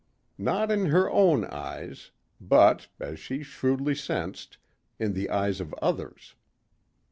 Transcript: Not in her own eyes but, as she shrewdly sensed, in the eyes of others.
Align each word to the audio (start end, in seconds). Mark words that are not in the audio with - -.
Not 0.39 0.71
in 0.71 0.87
her 0.87 1.11
own 1.11 1.45
eyes 1.45 2.09
but, 2.39 2.87
as 2.99 3.19
she 3.19 3.43
shrewdly 3.43 3.93
sensed, 3.93 4.57
in 4.97 5.13
the 5.13 5.29
eyes 5.29 5.61
of 5.61 5.75
others. 5.79 6.33